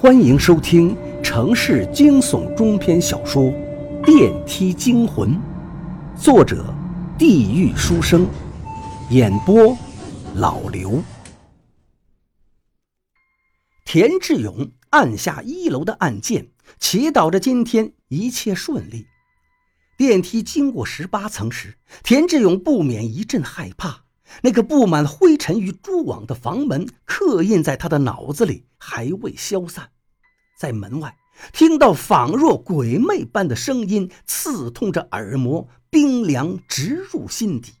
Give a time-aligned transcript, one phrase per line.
[0.00, 3.42] 欢迎收听城市惊悚中篇小说
[4.02, 5.28] 《电梯惊魂》，
[6.18, 6.74] 作者：
[7.18, 8.26] 地狱书生，
[9.10, 9.76] 演播：
[10.36, 11.02] 老刘。
[13.84, 16.48] 田志勇按下一楼的按键，
[16.78, 19.04] 祈祷着今天一切顺利。
[19.98, 24.04] 电梯经过十八层时，田志勇不免一阵害怕。
[24.42, 29.90] 那个布满灰尘与蛛网的房门刻印在他的脑子里，还未消散。
[30.58, 31.16] 在门外
[31.52, 37.72] 听到仿若鬼魅般的声音，刺痛着耳膜，冰凉直入心底。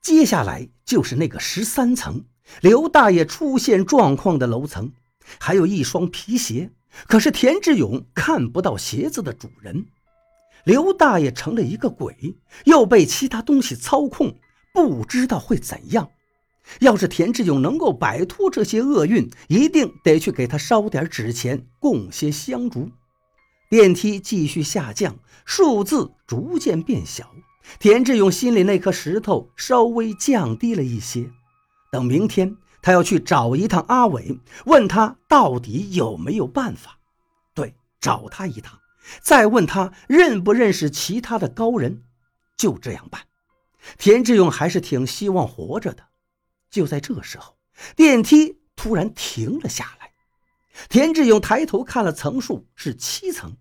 [0.00, 2.24] 接下来就是那个十三层
[2.60, 4.92] 刘大爷出现状况的楼层，
[5.38, 6.70] 还有一双皮鞋，
[7.06, 9.86] 可是田志勇看不到鞋子的主人。
[10.64, 14.36] 刘大爷成了一个鬼，又被其他东西操控。
[14.80, 16.10] 不知道会怎样。
[16.78, 22.90] 要是田志勇能够摆脱这些厄运，一定得去给他烧点纸钱，供些香烛。
[23.68, 27.30] 电梯继续下降，数字逐渐变小。
[27.78, 31.30] 田志勇心里那颗石头稍微降低了一些。
[31.92, 36.98] 等明天，他要去找一趟阿伟，问他到底有没有办法。
[37.54, 38.78] 对，找他一趟，
[39.20, 42.02] 再问他认不认识其他的高人。
[42.56, 43.22] 就这样办。
[43.98, 46.04] 田志勇还是挺希望活着的。
[46.70, 47.56] 就在这时候，
[47.96, 50.10] 电梯突然停了下来。
[50.88, 53.56] 田志勇抬头看了层数，是七层，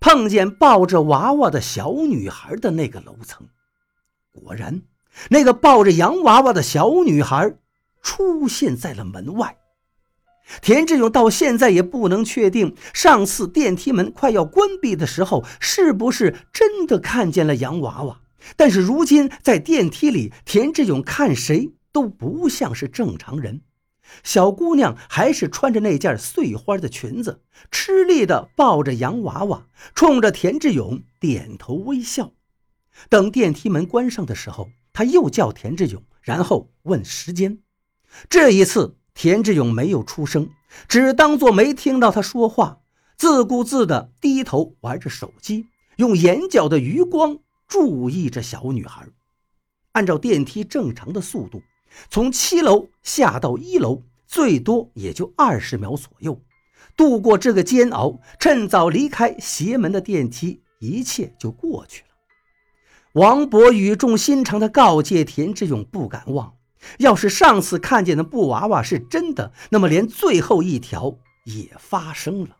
[0.00, 3.48] 碰见抱着娃娃的小女孩的那个楼层。
[4.32, 4.82] 果然，
[5.30, 7.54] 那个抱着洋娃娃的小女孩
[8.00, 9.58] 出现在了门外。
[10.60, 18.21] 田志勇到现在也不能确定，上次电梯门快要关闭的时候，是不是真的看见了洋娃娃。
[18.56, 23.62] 但是如今在电梯里，田志勇看谁都不像是正常人。
[24.22, 27.40] 小姑娘还是穿着那件碎花的裙子，
[27.70, 32.32] 吃力地抱着洋娃娃，冲着田志勇点头微笑。
[33.08, 37.60] 等电梯门关上的时候，他又叫田志勇，然后问时间。
[38.28, 40.50] 这一次，田志勇没有出声，
[40.88, 42.80] 只当作没听到他说话，
[43.16, 47.38] 自顾自地低头玩着手机，用眼角的余光。
[47.72, 49.08] 注意着小女孩，
[49.92, 51.62] 按照电梯正常的速度，
[52.10, 56.38] 从七楼下到一楼，最多也就二十秒左右。
[56.98, 62.08] 度过这个煎熬，趁早离开邪门的电梯，一切就过去了。
[63.14, 66.52] 王博语重心长地告诫田志勇不敢忘，
[66.98, 72.58] 要是上次看见的布娃娃是真的，那么连最后一条也发生了。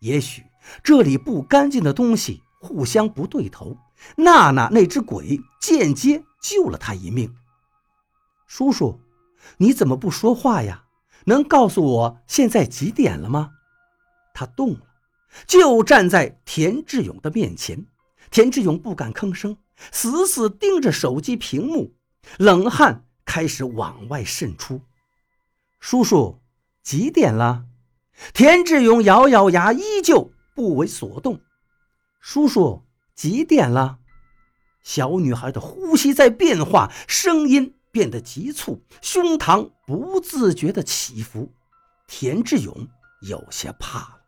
[0.00, 0.42] 也许
[0.82, 3.76] 这里不干净的东西互相不对头。
[4.16, 7.34] 娜娜那只鬼间接救了他一命。
[8.46, 9.00] 叔叔，
[9.56, 10.84] 你怎么不说话呀？
[11.26, 13.52] 能告诉我现在几点了吗？
[14.34, 14.80] 他动了，
[15.46, 17.86] 就站在田志勇的面前。
[18.30, 19.56] 田志勇不敢吭声，
[19.90, 21.94] 死死盯着手机屏幕，
[22.36, 24.82] 冷汗开始往外渗出。
[25.80, 26.40] 叔叔，
[26.82, 27.64] 几点了？
[28.32, 31.40] 田志勇咬咬牙，依旧不为所动。
[32.20, 32.83] 叔叔。
[33.14, 33.98] 几点了？
[34.82, 41.52] 小女孩的呼吸在变化，声音变得急促，胸膛不自觉的起伏。
[42.06, 42.88] 田志勇
[43.22, 44.20] 有些怕了。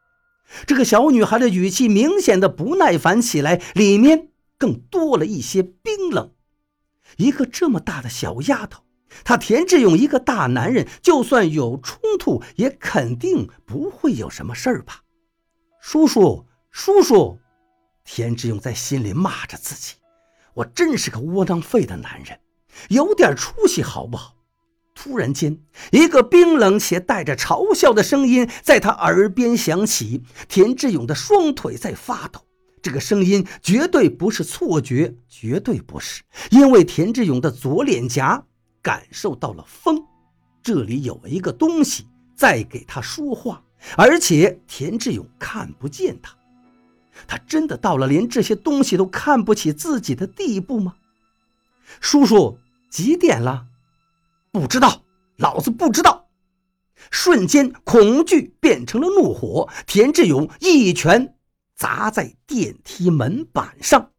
[0.67, 6.33] 这个小女孩的语气明显的不耐烦起来，里面更多了一些冰冷。
[7.17, 8.85] 一个这么大的小丫头，
[9.25, 15.03] 她田志勇一个大男人，就算有冲突，也肯定不会有什么事儿吧？
[15.81, 17.39] 叔叔，叔叔。
[18.07, 19.97] 田志勇在心里骂着自己
[20.55, 22.39] ：“我真是个窝囊废的男人，
[22.89, 24.35] 有点出息好不好？”
[24.95, 25.59] 突然间，
[25.93, 30.23] 一个冰冷且带着嘲笑的声音在他耳边响起。
[30.49, 32.41] 田志勇的双腿在发抖，
[32.81, 38.43] 这个声音绝对不是错觉，绝对不是，因为田志勇的左脸颊
[38.81, 40.03] 感受到了风，
[40.63, 43.63] 这里有一个东西在给他说话，
[43.99, 46.35] 而且田志勇看不见他。
[47.27, 50.97] 他真的到了连这些东西都看不起自己的地步吗？
[52.01, 52.59] 叔叔，
[52.91, 53.67] 几点了？
[54.51, 55.03] 不知道，
[55.37, 56.29] 老子不知道。
[57.11, 59.69] 瞬间，恐惧变成了怒火。
[59.87, 61.35] 田志勇一拳
[61.75, 64.11] 砸在电梯门板上。